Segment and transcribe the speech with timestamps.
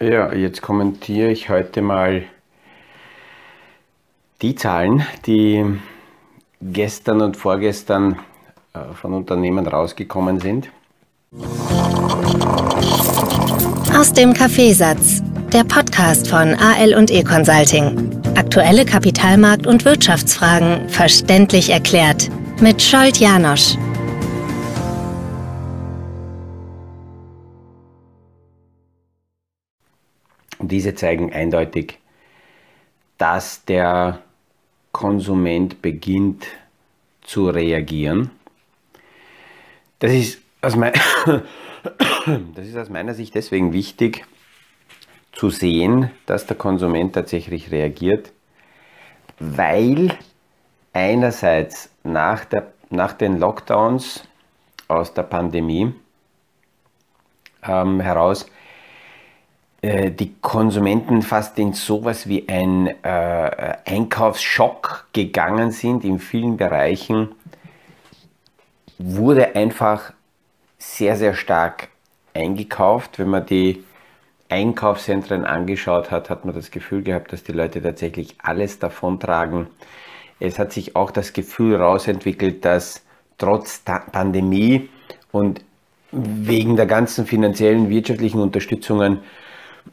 [0.00, 2.22] Ja, jetzt kommentiere ich heute mal
[4.42, 5.64] die Zahlen, die
[6.62, 8.16] gestern und vorgestern
[8.74, 10.68] äh, von Unternehmen rausgekommen sind.
[13.92, 15.20] Aus dem Kaffeesatz,
[15.52, 18.20] der Podcast von AL und E Consulting.
[18.36, 22.30] Aktuelle Kapitalmarkt- und Wirtschaftsfragen verständlich erklärt
[22.60, 23.76] mit Scholt Janosch.
[30.60, 31.98] Diese zeigen eindeutig,
[33.16, 34.20] dass der
[34.92, 36.46] Konsument beginnt
[37.22, 38.30] zu reagieren.
[39.98, 40.92] Das ist aus, mein,
[42.54, 44.24] das ist aus meiner Sicht deswegen wichtig
[45.32, 48.32] zu sehen, dass der Konsument tatsächlich reagiert,
[49.38, 50.16] weil
[50.92, 54.24] einerseits nach, der, nach den Lockdowns
[54.88, 55.94] aus der Pandemie
[57.62, 58.46] ähm, heraus
[59.82, 67.28] die Konsumenten fast in sowas wie ein äh, Einkaufsschock gegangen sind in vielen Bereichen,
[68.98, 70.12] wurde einfach
[70.78, 71.88] sehr, sehr stark
[72.34, 73.20] eingekauft.
[73.20, 73.84] Wenn man die
[74.48, 79.68] Einkaufszentren angeschaut hat, hat man das Gefühl gehabt, dass die Leute tatsächlich alles davontragen.
[80.40, 83.02] Es hat sich auch das Gefühl rausentwickelt, dass
[83.36, 83.82] trotz
[84.12, 84.88] Pandemie
[85.30, 85.62] und
[86.10, 89.20] wegen der ganzen finanziellen, wirtschaftlichen Unterstützungen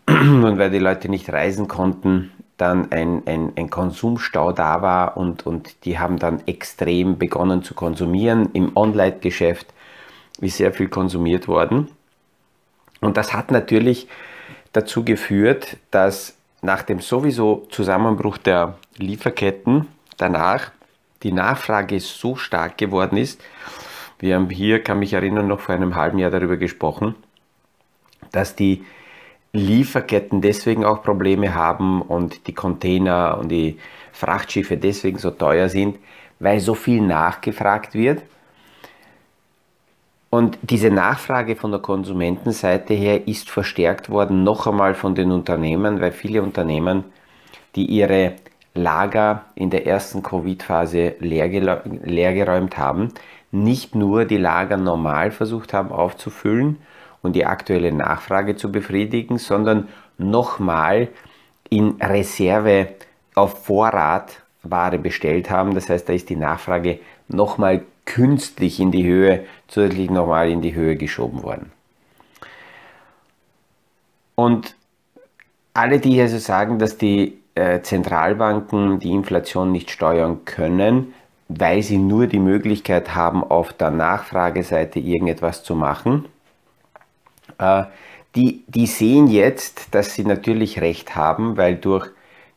[0.07, 5.45] und weil die Leute nicht reisen konnten, dann ein, ein, ein Konsumstau da war und,
[5.45, 8.49] und die haben dann extrem begonnen zu konsumieren.
[8.53, 9.73] Im Online-Geschäft
[10.39, 11.89] ist sehr viel konsumiert worden.
[13.01, 14.07] Und das hat natürlich
[14.71, 19.87] dazu geführt, dass nach dem sowieso Zusammenbruch der Lieferketten
[20.17, 20.71] danach
[21.23, 23.41] die Nachfrage so stark geworden ist.
[24.19, 27.15] Wir haben hier, kann mich erinnern, noch vor einem halben Jahr darüber gesprochen,
[28.31, 28.85] dass die
[29.55, 33.77] Lieferketten deswegen auch Probleme haben und die Container und die
[34.11, 35.97] Frachtschiffe deswegen so teuer sind,
[36.39, 38.21] weil so viel nachgefragt wird.
[40.29, 46.01] Und diese Nachfrage von der Konsumentenseite her ist verstärkt worden, noch einmal von den Unternehmen,
[46.01, 47.05] weil viele Unternehmen,
[47.75, 48.33] die ihre
[48.73, 53.13] Lager in der ersten Covid-Phase leergeräumt haben,
[53.51, 56.79] nicht nur die Lager normal versucht haben aufzufüllen,
[57.25, 61.09] und die aktuelle Nachfrage zu befriedigen, sondern nochmal
[61.69, 62.89] in Reserve
[63.33, 65.75] auf Vorrat Ware bestellt haben.
[65.75, 70.75] Das heißt, da ist die Nachfrage nochmal künstlich in die Höhe, zusätzlich nochmal in die
[70.75, 71.71] Höhe geschoben worden.
[74.35, 74.75] Und
[75.73, 81.13] alle, die also sagen, dass die äh, Zentralbanken die Inflation nicht steuern können,
[81.47, 86.25] weil sie nur die Möglichkeit haben, auf der Nachfrageseite irgendetwas zu machen,
[88.35, 92.09] die, die sehen jetzt, dass sie natürlich recht haben, weil durch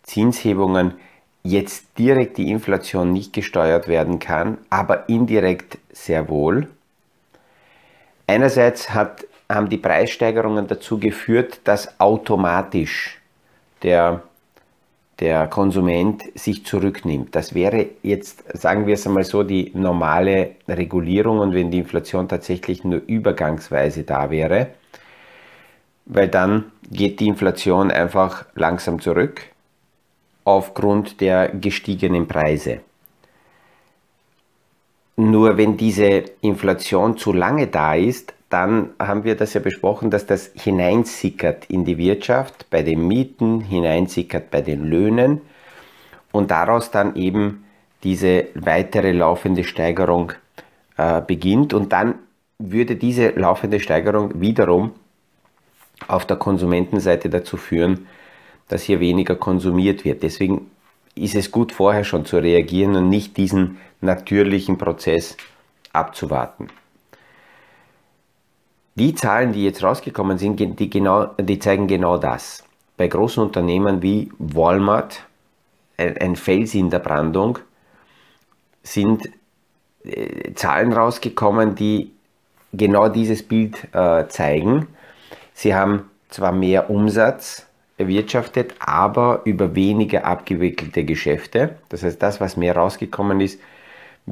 [0.02, 0.94] Zinshebungen
[1.42, 6.68] jetzt direkt die Inflation nicht gesteuert werden kann, aber indirekt sehr wohl.
[8.26, 13.18] Einerseits hat, haben die Preissteigerungen dazu geführt, dass automatisch
[13.82, 14.22] der,
[15.20, 17.34] der Konsument sich zurücknimmt.
[17.34, 22.28] Das wäre jetzt, sagen wir es einmal so, die normale Regulierung und wenn die Inflation
[22.28, 24.68] tatsächlich nur übergangsweise da wäre,
[26.06, 29.42] weil dann geht die Inflation einfach langsam zurück
[30.44, 32.80] aufgrund der gestiegenen Preise.
[35.16, 40.26] Nur wenn diese Inflation zu lange da ist, dann haben wir das ja besprochen, dass
[40.26, 45.42] das hineinsickert in die Wirtschaft, bei den Mieten, hineinsickert bei den Löhnen
[46.32, 47.64] und daraus dann eben
[48.04, 50.32] diese weitere laufende Steigerung
[50.96, 52.14] äh, beginnt und dann
[52.58, 54.92] würde diese laufende Steigerung wiederum
[56.06, 58.06] auf der Konsumentenseite dazu führen,
[58.68, 60.22] dass hier weniger konsumiert wird.
[60.22, 60.70] Deswegen
[61.14, 65.36] ist es gut, vorher schon zu reagieren und nicht diesen natürlichen Prozess
[65.92, 66.68] abzuwarten.
[68.98, 72.64] Die Zahlen, die jetzt rausgekommen sind, die, genau, die zeigen genau das.
[72.96, 75.24] Bei großen Unternehmen wie Walmart,
[75.96, 77.60] ein Fels in der Brandung,
[78.82, 79.28] sind
[80.04, 82.10] äh, Zahlen rausgekommen, die
[82.72, 84.88] genau dieses Bild äh, zeigen.
[85.54, 87.66] Sie haben zwar mehr Umsatz
[87.98, 91.76] erwirtschaftet, aber über weniger abgewickelte Geschäfte.
[91.88, 93.60] Das heißt, das, was mehr rausgekommen ist,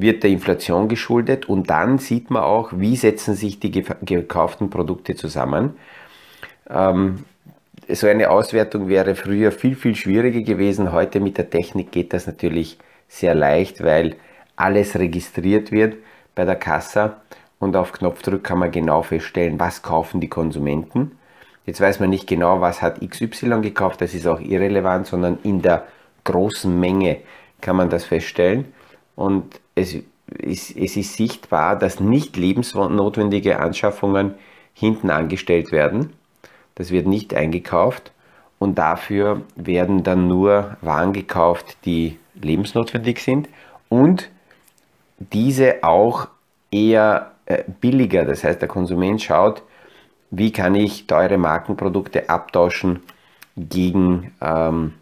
[0.01, 5.15] wird der Inflation geschuldet und dann sieht man auch, wie setzen sich die gekauften Produkte
[5.15, 5.75] zusammen.
[6.69, 7.25] Ähm,
[7.89, 10.91] so eine Auswertung wäre früher viel, viel schwieriger gewesen.
[10.91, 12.77] Heute mit der Technik geht das natürlich
[13.07, 14.15] sehr leicht, weil
[14.55, 15.95] alles registriert wird
[16.35, 17.21] bei der Kassa
[17.59, 21.17] und auf Knopfdruck kann man genau feststellen, was kaufen die Konsumenten.
[21.65, 25.61] Jetzt weiß man nicht genau, was hat XY gekauft, das ist auch irrelevant, sondern in
[25.61, 25.85] der
[26.23, 27.17] großen Menge
[27.61, 28.65] kann man das feststellen.
[29.15, 29.95] Und es
[30.27, 34.35] ist, es ist sichtbar, dass nicht lebensnotwendige Anschaffungen
[34.73, 36.13] hinten angestellt werden.
[36.75, 38.11] Das wird nicht eingekauft
[38.59, 43.49] und dafür werden dann nur Waren gekauft, die lebensnotwendig sind
[43.89, 44.29] und
[45.19, 46.27] diese auch
[46.71, 48.25] eher äh, billiger.
[48.25, 49.63] Das heißt, der Konsument schaut,
[50.29, 52.99] wie kann ich teure Markenprodukte abtauschen
[53.55, 54.93] gegen ähm,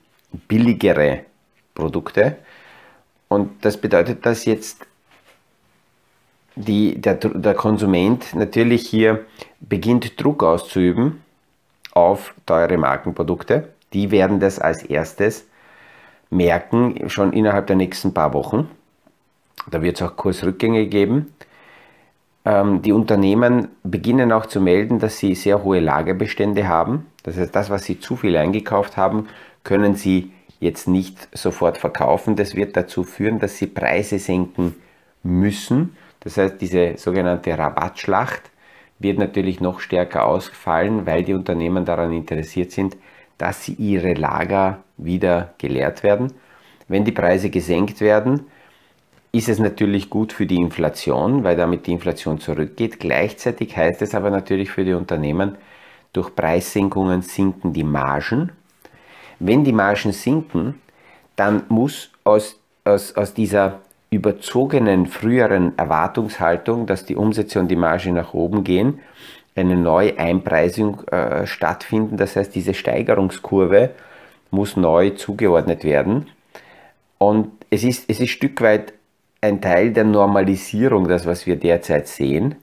[0.47, 1.21] billigere
[1.73, 2.37] Produkte.
[3.27, 4.85] Und das bedeutet, dass jetzt
[6.55, 9.25] die, der, der Konsument natürlich hier
[9.59, 11.21] beginnt Druck auszuüben
[11.91, 13.69] auf teure Markenprodukte.
[13.93, 15.45] Die werden das als erstes
[16.29, 18.69] merken, schon innerhalb der nächsten paar Wochen.
[19.69, 21.33] Da wird es auch Kursrückgänge geben.
[22.43, 27.07] Ähm, die Unternehmen beginnen auch zu melden, dass sie sehr hohe Lagerbestände haben.
[27.23, 29.27] Das heißt, das, was sie zu viel eingekauft haben,
[29.63, 32.35] können sie jetzt nicht sofort verkaufen.
[32.35, 34.75] Das wird dazu führen, dass sie Preise senken
[35.23, 35.95] müssen.
[36.21, 38.41] Das heißt, diese sogenannte Rabattschlacht
[38.99, 42.97] wird natürlich noch stärker ausfallen, weil die Unternehmen daran interessiert sind,
[43.37, 46.31] dass sie ihre Lager wieder geleert werden.
[46.87, 48.47] Wenn die Preise gesenkt werden,
[49.31, 52.99] ist es natürlich gut für die Inflation, weil damit die Inflation zurückgeht.
[53.01, 55.57] Gleichzeitig heißt es aber natürlich für die Unternehmen,
[56.13, 58.53] durch Preissenkungen sinken die Margen.
[59.39, 60.81] Wenn die Margen sinken,
[61.35, 63.79] dann muss aus, aus, aus dieser
[64.09, 68.99] überzogenen früheren Erwartungshaltung, dass die Umsätze und die Marge nach oben gehen,
[69.55, 72.17] eine neue Einpreisung äh, stattfinden.
[72.17, 73.91] Das heißt, diese Steigerungskurve
[74.51, 76.27] muss neu zugeordnet werden.
[77.17, 78.93] Und es ist, es ist ein Stück weit
[79.41, 82.55] ein Teil der Normalisierung, das was wir derzeit sehen.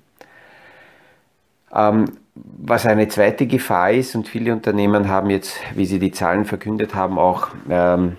[1.74, 6.44] Ähm, was eine zweite Gefahr ist, und viele Unternehmen haben jetzt, wie sie die Zahlen
[6.44, 8.16] verkündet haben, auch ähm,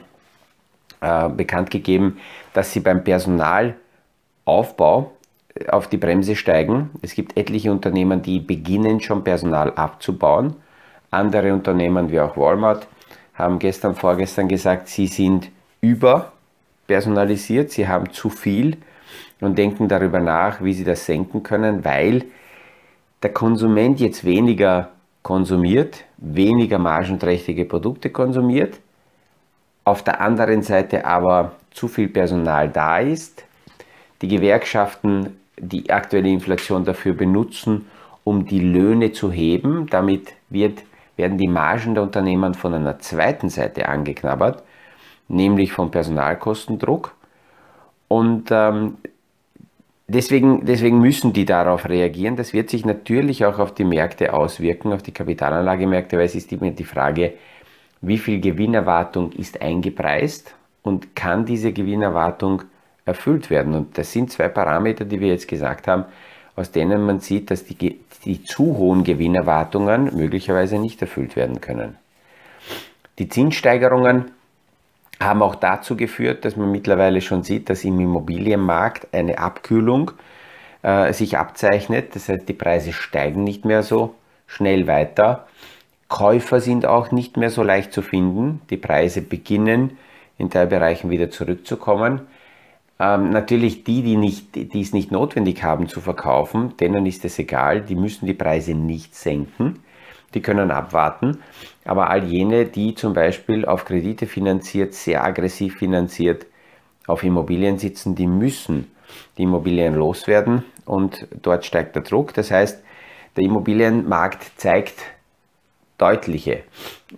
[1.02, 2.20] äh, bekannt gegeben,
[2.54, 5.12] dass sie beim Personalaufbau
[5.56, 6.92] äh, auf die Bremse steigen.
[7.02, 10.56] Es gibt etliche Unternehmen, die beginnen schon Personal abzubauen.
[11.10, 12.88] Andere Unternehmen wie auch Walmart
[13.34, 15.50] haben gestern, vorgestern gesagt, sie sind
[15.82, 16.34] über
[16.88, 18.78] personalisiert, sie haben zu viel
[19.42, 22.26] und denken darüber nach, wie sie das senken können, weil
[23.24, 24.90] der Konsument jetzt weniger
[25.22, 28.80] konsumiert, weniger margenträchtige Produkte konsumiert,
[29.86, 33.46] auf der anderen Seite aber zu viel Personal da ist,
[34.22, 37.88] die Gewerkschaften die aktuelle Inflation dafür benutzen,
[38.24, 39.88] um die Löhne zu heben.
[39.88, 40.84] Damit wird,
[41.16, 44.64] werden die Margen der Unternehmen von einer zweiten Seite angeknabbert
[45.28, 47.16] nämlich vom Personalkostendruck.
[48.08, 48.98] Und ähm,
[50.08, 52.36] deswegen, deswegen müssen die darauf reagieren.
[52.36, 56.52] Das wird sich natürlich auch auf die Märkte auswirken, auf die Kapitalanlagemärkte, weil es ist
[56.52, 57.34] immer die Frage,
[58.02, 62.64] wie viel Gewinnerwartung ist eingepreist und kann diese Gewinnerwartung
[63.06, 63.74] erfüllt werden.
[63.74, 66.06] Und das sind zwei Parameter, die wir jetzt gesagt haben,
[66.56, 71.98] aus denen man sieht, dass die, die zu hohen Gewinnerwartungen möglicherweise nicht erfüllt werden können.
[73.20, 74.32] Die Zinssteigerungen
[75.24, 80.12] haben auch dazu geführt, dass man mittlerweile schon sieht, dass im Immobilienmarkt eine Abkühlung
[80.82, 82.16] äh, sich abzeichnet.
[82.16, 84.16] Das heißt, die Preise steigen nicht mehr so
[84.48, 85.48] schnell weiter.
[86.08, 88.62] Käufer sind auch nicht mehr so leicht zu finden.
[88.70, 89.98] Die Preise beginnen
[90.38, 92.22] in Teilbereichen wieder zurückzukommen.
[93.00, 97.40] Ähm, natürlich die, die, nicht, die es nicht notwendig haben zu verkaufen, denen ist es
[97.40, 99.84] egal, die müssen die Preise nicht senken
[100.34, 101.40] die können abwarten.
[101.86, 106.46] Aber all jene, die zum Beispiel auf Kredite finanziert, sehr aggressiv finanziert,
[107.08, 108.90] auf Immobilien sitzen, die müssen
[109.38, 112.34] die Immobilien loswerden und dort steigt der Druck.
[112.34, 112.82] Das heißt,
[113.36, 114.96] der Immobilienmarkt zeigt
[115.98, 116.64] deutliche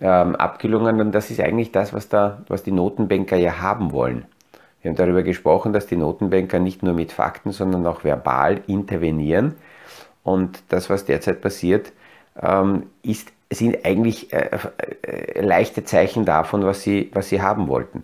[0.00, 4.26] ähm, Abkühlungen und das ist eigentlich das, was, da, was die Notenbanker ja haben wollen.
[4.82, 9.56] Wir haben darüber gesprochen, dass die Notenbanker nicht nur mit Fakten, sondern auch verbal intervenieren
[10.22, 11.92] und das, was derzeit passiert,
[13.02, 14.48] ist, sind eigentlich äh,
[15.02, 18.02] äh, leichte Zeichen davon, was sie, was sie haben wollten.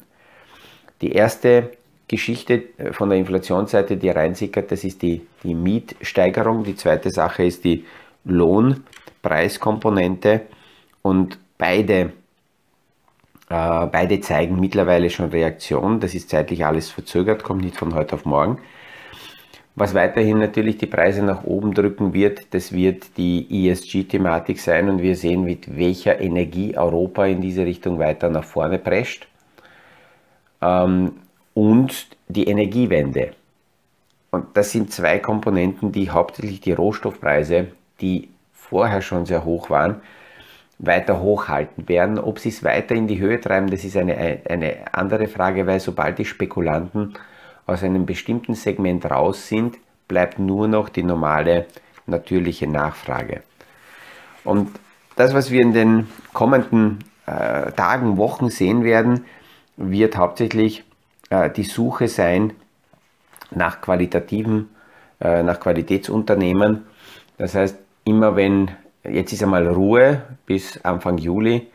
[1.00, 1.70] Die erste
[2.06, 6.62] Geschichte äh, von der Inflationsseite, die reinsickert, das ist die, die Mietsteigerung.
[6.64, 7.84] Die zweite Sache ist die
[8.24, 10.42] Lohnpreiskomponente
[11.02, 12.12] und beide,
[13.50, 15.98] äh, beide zeigen mittlerweile schon Reaktion.
[15.98, 18.58] Das ist zeitlich alles verzögert, kommt nicht von heute auf morgen.
[19.74, 25.00] Was weiterhin natürlich die Preise nach oben drücken wird, das wird die ESG-Thematik sein und
[25.00, 29.26] wir sehen, mit welcher Energie Europa in diese Richtung weiter nach vorne prescht.
[30.60, 31.12] Ähm,
[31.54, 33.32] und die Energiewende.
[34.30, 37.68] Und das sind zwei Komponenten, die hauptsächlich die Rohstoffpreise,
[38.00, 40.00] die vorher schon sehr hoch waren,
[40.78, 42.18] weiter hochhalten werden.
[42.18, 45.80] Ob sie es weiter in die Höhe treiben, das ist eine, eine andere Frage, weil
[45.80, 47.14] sobald die Spekulanten
[47.66, 49.76] aus einem bestimmten Segment raus sind,
[50.08, 51.66] bleibt nur noch die normale
[52.06, 53.42] natürliche Nachfrage.
[54.44, 54.70] Und
[55.16, 59.24] das, was wir in den kommenden äh, Tagen, Wochen sehen werden,
[59.76, 60.84] wird hauptsächlich
[61.30, 62.52] äh, die Suche sein
[63.50, 64.70] nach qualitativen,
[65.20, 66.84] äh, nach Qualitätsunternehmen.
[67.38, 68.70] Das heißt, immer wenn,
[69.04, 71.68] jetzt ist einmal Ruhe bis Anfang Juli,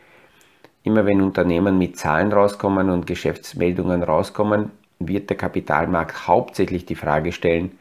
[0.82, 7.32] immer wenn Unternehmen mit Zahlen rauskommen und Geschäftsmeldungen rauskommen, wird der Kapitalmarkt hauptsächlich die Frage
[7.32, 7.78] stellen,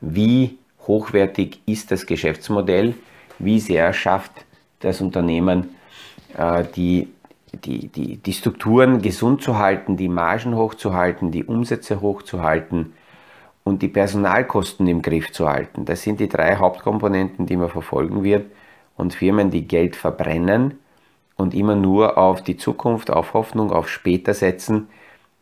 [0.00, 2.94] wie hochwertig ist das Geschäftsmodell,
[3.38, 4.32] wie sehr schafft
[4.80, 5.76] das Unternehmen
[6.36, 7.08] äh, die,
[7.52, 12.92] die, die, die Strukturen gesund zu halten, die Margen hochzuhalten, die Umsätze hochzuhalten
[13.64, 15.84] und die Personalkosten im Griff zu halten.
[15.84, 18.46] Das sind die drei Hauptkomponenten, die man verfolgen wird.
[18.96, 20.78] Und Firmen, die Geld verbrennen
[21.36, 24.88] und immer nur auf die Zukunft, auf Hoffnung, auf später setzen,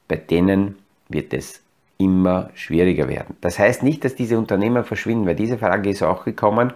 [0.07, 0.77] bei denen
[1.11, 1.63] wird es
[1.99, 3.37] immer schwieriger werden.
[3.41, 6.73] Das heißt nicht, dass diese Unternehmen verschwinden, weil diese Frage ist auch gekommen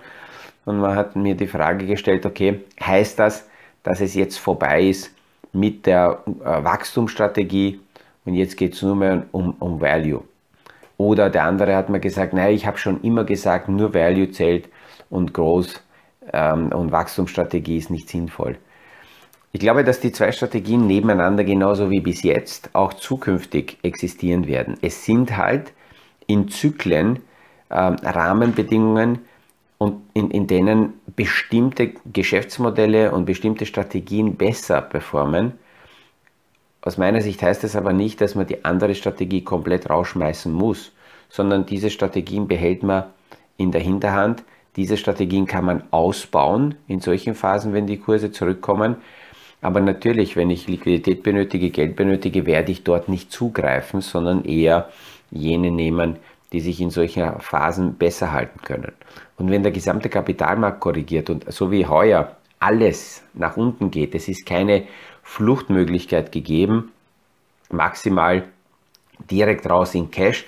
[0.67, 3.49] und man hat mir die Frage gestellt, okay, heißt das,
[3.83, 5.15] dass es jetzt vorbei ist
[5.53, 7.81] mit der äh, Wachstumsstrategie
[8.25, 10.23] und jetzt geht es nur mehr um, um Value.
[10.97, 14.69] Oder der andere hat mir gesagt, naja, ich habe schon immer gesagt, nur Value zählt
[15.11, 15.83] und Groß
[16.33, 18.57] ähm, und Wachstumsstrategie ist nicht sinnvoll.
[19.55, 24.77] Ich glaube, dass die zwei Strategien nebeneinander genauso wie bis jetzt auch zukünftig existieren werden.
[24.83, 25.73] Es sind halt
[26.27, 27.21] in Zyklen
[27.71, 29.21] äh, Rahmenbedingungen,
[29.79, 35.53] und in, in denen bestimmte Geschäftsmodelle und bestimmte Strategien besser performen.
[36.83, 40.93] Aus meiner Sicht heißt das aber nicht, dass man die andere Strategie komplett rausschmeißen muss,
[41.29, 43.05] sondern diese Strategien behält man
[43.57, 44.45] in der Hinterhand.
[44.77, 48.97] Diese Strategien kann man ausbauen in solchen Phasen, wenn die Kurse zurückkommen.
[49.65, 54.91] Aber natürlich, wenn ich Liquidität benötige, Geld benötige, werde ich dort nicht zugreifen, sondern eher
[55.31, 56.17] jene nehmen,
[56.53, 58.93] die sich in solchen Phasen besser halten können.
[59.39, 64.29] Und wenn der gesamte Kapitalmarkt korrigiert und so wie heuer alles nach unten geht, es
[64.29, 64.83] ist keine
[65.23, 66.93] Fluchtmöglichkeit gegeben,
[67.71, 68.45] maximal
[69.31, 70.45] direkt raus in Cash.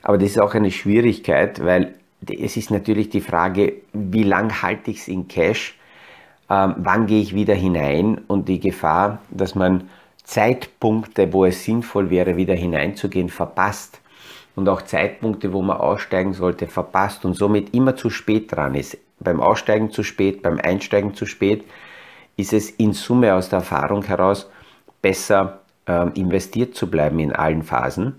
[0.00, 1.96] Aber das ist auch eine Schwierigkeit, weil
[2.26, 5.75] es ist natürlich die Frage, wie lang halte ich es in Cash,
[6.50, 9.88] ähm, wann gehe ich wieder hinein und die Gefahr, dass man
[10.24, 14.00] Zeitpunkte, wo es sinnvoll wäre, wieder hineinzugehen, verpasst
[14.56, 18.98] und auch Zeitpunkte, wo man aussteigen sollte, verpasst und somit immer zu spät dran ist.
[19.20, 21.64] Beim Aussteigen zu spät, beim Einsteigen zu spät,
[22.36, 24.50] ist es in Summe aus der Erfahrung heraus
[25.00, 28.16] besser äh, investiert zu bleiben in allen Phasen.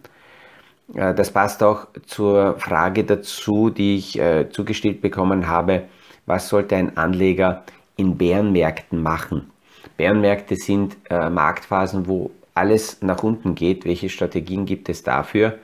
[0.93, 5.83] Äh, das passt auch zur Frage dazu, die ich äh, zugestellt bekommen habe,
[6.25, 7.63] was sollte ein Anleger
[7.97, 9.51] in Bärenmärkten machen?
[9.97, 13.85] Bärenmärkte sind äh, Marktphasen, wo alles nach unten geht.
[13.85, 15.59] Welche Strategien gibt es dafür?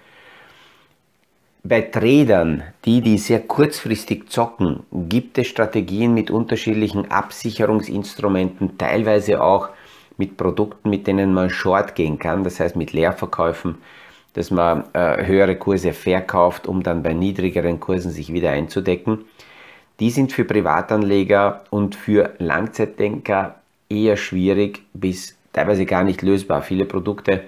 [1.65, 9.69] Bei Tradern, die, die sehr kurzfristig zocken, gibt es Strategien mit unterschiedlichen Absicherungsinstrumenten, teilweise auch
[10.17, 13.75] mit Produkten, mit denen man short gehen kann, das heißt mit Leerverkäufen,
[14.33, 19.25] dass man äh, höhere Kurse verkauft, um dann bei niedrigeren Kursen sich wieder einzudecken.
[19.99, 23.55] Die sind für Privatanleger und für Langzeitdenker
[23.89, 26.61] eher schwierig bis teilweise gar nicht lösbar.
[26.61, 27.43] Viele Produkte,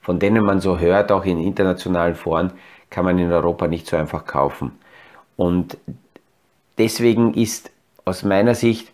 [0.00, 2.52] von denen man so hört, auch in internationalen Foren,
[2.88, 4.72] kann man in Europa nicht so einfach kaufen.
[5.36, 5.76] Und
[6.78, 7.70] deswegen ist
[8.04, 8.90] aus meiner Sicht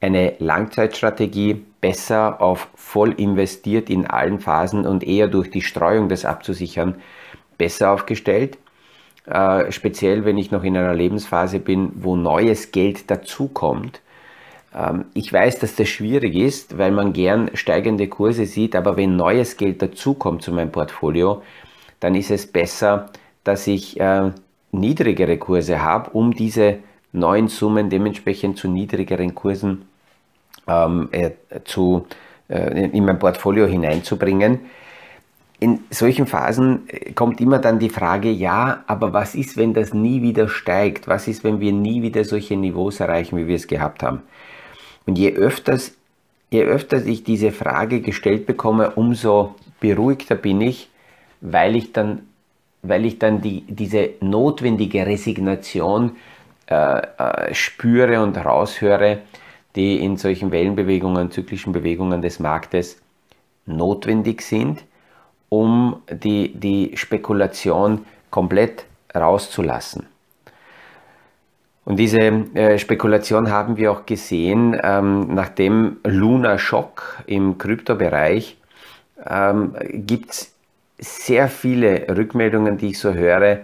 [0.00, 6.24] eine Langzeitstrategie besser auf voll investiert in allen Phasen und eher durch die Streuung des
[6.24, 6.96] abzusichern
[7.56, 8.58] besser aufgestellt.
[9.28, 14.00] Äh, speziell wenn ich noch in einer Lebensphase bin, wo neues Geld dazukommt.
[14.74, 19.16] Ähm, ich weiß, dass das schwierig ist, weil man gern steigende Kurse sieht, aber wenn
[19.16, 21.42] neues Geld dazukommt zu meinem Portfolio,
[22.00, 23.10] dann ist es besser,
[23.44, 24.30] dass ich äh,
[24.72, 26.78] niedrigere Kurse habe, um diese
[27.12, 29.86] neuen Summen dementsprechend zu niedrigeren Kursen
[30.66, 31.32] ähm, äh,
[31.64, 32.06] zu,
[32.48, 34.60] äh, in mein Portfolio hineinzubringen.
[35.60, 39.92] In solchen Phasen äh, kommt immer dann die Frage, ja, aber was ist, wenn das
[39.92, 41.08] nie wieder steigt?
[41.08, 44.22] Was ist, wenn wir nie wieder solche Niveaus erreichen, wie wir es gehabt haben?
[45.06, 45.96] Und je öfters,
[46.50, 50.90] je öfter ich diese Frage gestellt bekomme, umso beruhigter bin ich,
[51.40, 52.22] weil ich dann
[52.82, 56.16] weil ich dann die, diese notwendige Resignation
[56.66, 59.18] äh, äh, spüre und raushöre,
[59.76, 63.00] die in solchen Wellenbewegungen, zyklischen Bewegungen des Marktes
[63.66, 64.84] notwendig sind,
[65.48, 70.06] um die, die Spekulation komplett rauszulassen.
[71.84, 78.58] Und diese äh, Spekulation haben wir auch gesehen, ähm, nachdem Luna Schock im Kryptobereich
[79.26, 80.54] ähm, gibt es
[80.98, 83.60] sehr viele Rückmeldungen, die ich so höre,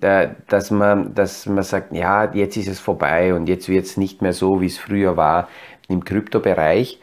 [0.00, 3.96] äh, dass, man, dass man sagt, ja, jetzt ist es vorbei und jetzt wird es
[3.96, 5.48] nicht mehr so, wie es früher war
[5.88, 6.98] im Kryptobereich.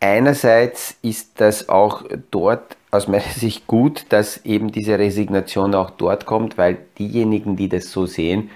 [0.00, 6.26] Einerseits ist das auch dort aus meiner Sicht gut, dass eben diese Resignation auch dort
[6.26, 8.50] kommt, weil diejenigen, die das so sehen,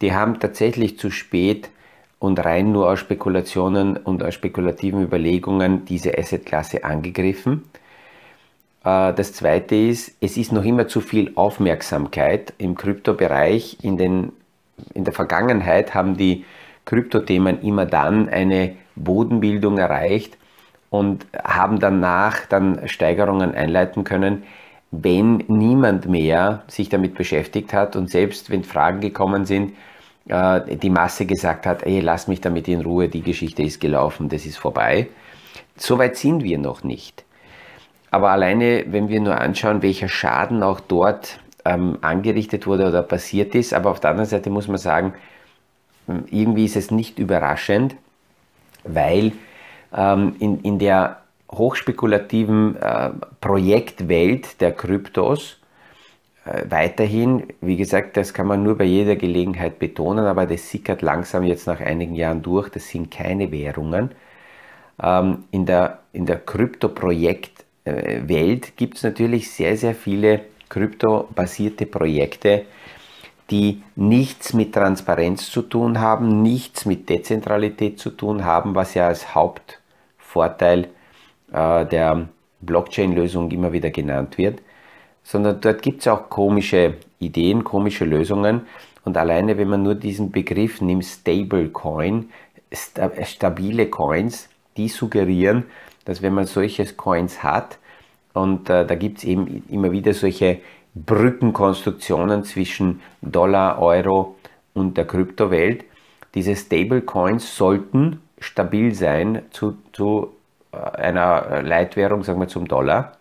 [0.00, 1.70] die haben tatsächlich zu spät
[2.18, 7.64] und rein nur aus Spekulationen und aus spekulativen Überlegungen diese Assetklasse angegriffen.
[8.84, 13.78] Äh, das zweite ist, es ist noch immer zu viel Aufmerksamkeit im Kryptobereich.
[13.82, 14.32] In, den,
[14.94, 16.44] in der Vergangenheit haben die
[16.84, 20.38] Kryptothemen immer dann eine Bodenbildung erreicht
[20.90, 24.44] und haben danach dann Steigerungen einleiten können,
[24.90, 29.72] wenn niemand mehr sich damit beschäftigt hat und selbst wenn Fragen gekommen sind,
[30.28, 34.28] äh, die Masse gesagt hat, ey, lass mich damit in Ruhe, die Geschichte ist gelaufen,
[34.28, 35.08] das ist vorbei.
[35.76, 37.24] Soweit sind wir noch nicht.
[38.10, 43.54] Aber alleine, wenn wir nur anschauen, welcher Schaden auch dort ähm, angerichtet wurde oder passiert
[43.54, 45.14] ist, aber auf der anderen Seite muss man sagen,
[46.30, 47.96] irgendwie ist es nicht überraschend,
[48.84, 49.32] weil
[49.96, 53.10] in, in der hochspekulativen äh,
[53.40, 55.58] Projektwelt der Kryptos
[56.44, 61.02] äh, weiterhin, wie gesagt, das kann man nur bei jeder Gelegenheit betonen, aber das sickert
[61.02, 64.10] langsam jetzt nach einigen Jahren durch, das sind keine Währungen.
[65.02, 72.66] Ähm, in der, in der Krypto-Projektwelt gibt es natürlich sehr, sehr viele kryptobasierte Projekte,
[73.50, 79.06] die nichts mit Transparenz zu tun haben, nichts mit Dezentralität zu tun haben, was ja
[79.06, 79.36] als
[80.36, 80.88] Hauptvorteil
[81.52, 82.28] äh, der
[82.60, 84.60] Blockchain-Lösung immer wieder genannt wird,
[85.22, 88.62] sondern dort gibt es auch komische Ideen, komische Lösungen.
[89.04, 92.30] Und alleine, wenn man nur diesen Begriff nimmt, Stablecoin,
[92.72, 95.64] stabile Coins, die suggerieren,
[96.04, 97.78] dass wenn man solche Coins hat,
[98.32, 100.58] und äh, da gibt es eben immer wieder solche
[100.94, 104.36] Brückenkonstruktionen zwischen Dollar, Euro
[104.74, 105.84] und der Kryptowelt,
[106.34, 110.32] diese Stablecoins sollten stabil sein zu, zu
[110.72, 113.12] einer Leitwährung, sagen wir zum Dollar.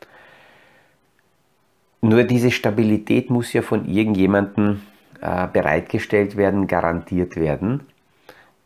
[2.02, 4.82] Nur diese Stabilität muss ja von irgendjemandem
[5.22, 7.82] äh, bereitgestellt werden, garantiert werden.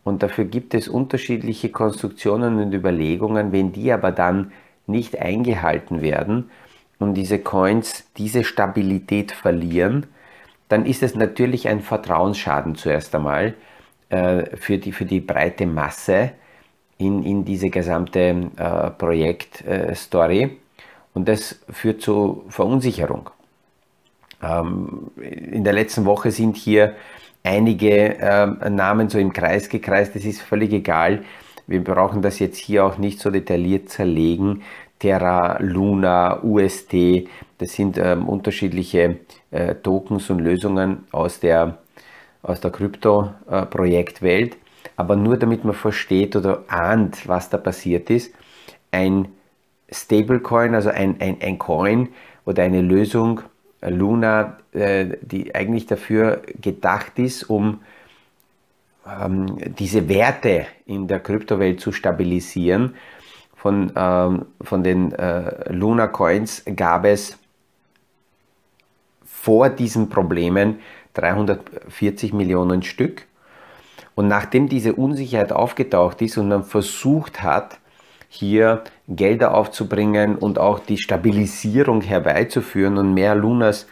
[0.04, 3.52] Und dafür gibt es unterschiedliche Konstruktionen und Überlegungen.
[3.52, 4.52] Wenn die aber dann
[4.88, 6.50] nicht eingehalten werden
[6.98, 10.08] und diese Coins diese Stabilität verlieren,
[10.68, 13.54] dann ist es natürlich ein Vertrauensschaden zuerst einmal
[14.10, 16.32] äh, für, die, für die breite Masse
[16.98, 18.20] in, in diese gesamte
[18.58, 20.50] äh, Projektstory äh,
[21.14, 23.30] und das führt zu Verunsicherung.
[24.42, 26.96] Ähm, in der letzten Woche sind hier
[27.44, 31.24] einige ähm, Namen so im Kreis gekreist, das ist völlig egal.
[31.68, 34.64] Wir brauchen das jetzt hier auch nicht so detailliert zerlegen.
[34.98, 39.20] Terra, Luna, UST, das sind ähm, unterschiedliche
[39.52, 41.78] äh, Tokens und Lösungen aus der,
[42.42, 44.58] aus der Krypto-Projektwelt.
[44.96, 48.34] Aber nur damit man versteht oder ahnt, was da passiert ist,
[48.92, 49.30] ein
[49.92, 52.10] Stablecoin, also ein, ein, ein Coin
[52.46, 53.42] oder eine Lösung,
[53.82, 57.82] äh, Luna, äh, die eigentlich dafür gedacht ist, um
[59.08, 62.96] ähm, diese Werte in der Kryptowelt zu stabilisieren.
[63.56, 67.38] Von, ähm, von den äh, Luna Coins gab es
[69.26, 70.80] vor diesen Problemen
[71.20, 73.26] 340 Millionen Stück
[74.16, 77.80] und nachdem diese Unsicherheit aufgetaucht ist und man versucht hat,
[78.28, 83.88] hier Gelder aufzubringen und auch die Stabilisierung herbeizuführen und mehr Lunas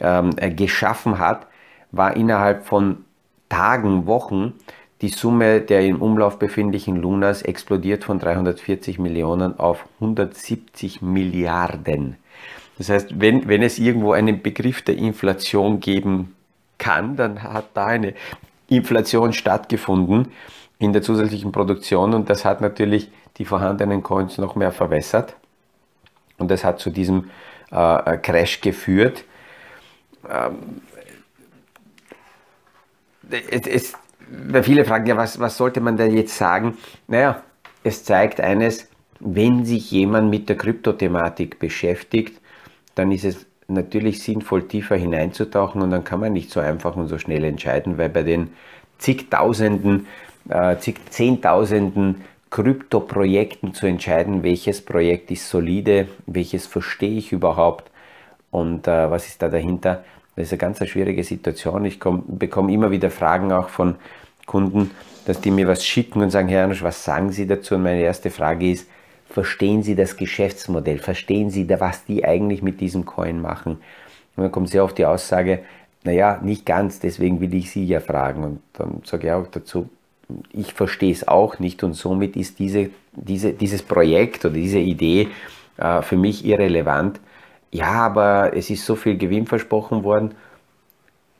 [0.00, 1.46] ähm, äh, geschaffen hat,
[1.90, 3.04] war innerhalb von
[3.48, 4.54] Tagen, Wochen
[5.02, 12.16] die Summe der im Umlauf befindlichen Lunas explodiert von 340 Millionen auf 170 Milliarden.
[12.78, 16.36] Das heißt, wenn, wenn es irgendwo einen Begriff der Inflation geben
[16.82, 18.14] kann, dann hat da eine
[18.68, 20.32] Inflation stattgefunden
[20.78, 25.36] in der zusätzlichen Produktion und das hat natürlich die vorhandenen Coins noch mehr verwässert
[26.38, 27.30] und das hat zu diesem
[27.70, 29.24] äh, Crash geführt.
[30.28, 30.82] Ähm,
[33.30, 33.92] es, es,
[34.62, 36.76] viele fragen ja, was, was sollte man denn jetzt sagen?
[37.06, 37.42] Naja,
[37.84, 38.88] es zeigt eines,
[39.20, 42.40] wenn sich jemand mit der Kryptothematik beschäftigt,
[42.96, 47.08] dann ist es natürlich sinnvoll, tiefer hineinzutauchen und dann kann man nicht so einfach und
[47.08, 48.50] so schnell entscheiden, weil bei den
[48.98, 50.06] zigtausenden,
[50.48, 57.90] äh, zig Zehntausenden Krypto-Projekten zu entscheiden, welches Projekt ist solide, welches verstehe ich überhaupt
[58.50, 60.04] und äh, was ist da dahinter,
[60.36, 61.84] Das ist eine ganz schwierige Situation.
[61.84, 63.96] Ich komm, bekomme immer wieder Fragen auch von
[64.46, 64.90] Kunden,
[65.26, 67.74] dass die mir was schicken und sagen, Herr Janusz, was sagen Sie dazu?
[67.74, 68.88] Und meine erste Frage ist,
[69.32, 70.98] verstehen Sie das Geschäftsmodell?
[70.98, 73.78] Verstehen Sie, was die eigentlich mit diesem Coin machen?
[74.36, 75.60] Und dann kommt sehr oft die Aussage,
[76.04, 78.44] naja, nicht ganz, deswegen will ich Sie ja fragen.
[78.44, 79.88] Und dann sage ich auch dazu,
[80.52, 85.28] ich verstehe es auch nicht und somit ist diese, diese, dieses Projekt oder diese Idee
[85.76, 87.20] äh, für mich irrelevant.
[87.70, 90.34] Ja, aber es ist so viel Gewinn versprochen worden.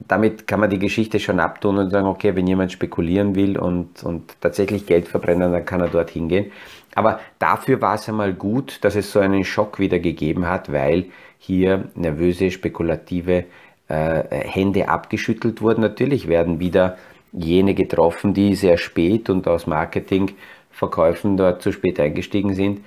[0.09, 4.03] Damit kann man die Geschichte schon abtun und sagen, okay, wenn jemand spekulieren will und,
[4.03, 6.51] und tatsächlich Geld verbrennen, dann kann er dorthin gehen.
[6.95, 11.07] Aber dafür war es einmal gut, dass es so einen Schock wieder gegeben hat, weil
[11.39, 13.45] hier nervöse, spekulative
[13.89, 15.81] äh, Hände abgeschüttelt wurden.
[15.81, 16.99] Natürlich werden wieder
[17.33, 22.85] jene getroffen, die sehr spät und aus Marketingverkäufen dort zu spät eingestiegen sind.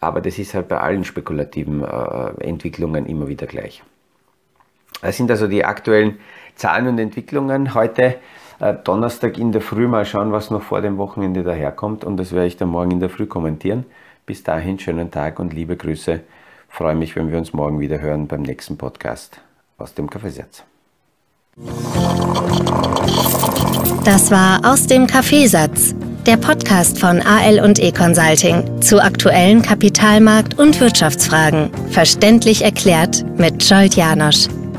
[0.00, 3.82] Aber das ist halt bei allen spekulativen äh, Entwicklungen immer wieder gleich.
[5.02, 6.18] Das sind also die aktuellen
[6.54, 7.74] Zahlen und Entwicklungen.
[7.74, 8.16] Heute
[8.58, 12.46] Donnerstag in der Früh mal schauen, was noch vor dem Wochenende daherkommt und das werde
[12.46, 13.84] ich dann morgen in der Früh kommentieren.
[14.24, 16.20] Bis dahin schönen Tag und liebe Grüße.
[16.68, 19.40] Freue mich, wenn wir uns morgen wieder hören beim nächsten Podcast
[19.78, 20.64] aus dem Kaffeesatz.
[24.04, 25.94] Das war aus dem Kaffeesatz,
[26.26, 33.64] der Podcast von AL und E Consulting zu aktuellen Kapitalmarkt- und Wirtschaftsfragen, verständlich erklärt mit
[33.64, 34.48] Scholt Janosch.